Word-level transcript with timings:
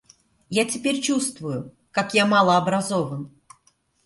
Я 0.49 0.65
теперь 0.65 0.99
чувствую, 0.99 1.75
как 1.91 2.15
я 2.15 2.25
мало 2.25 2.57
образован. 2.57 3.31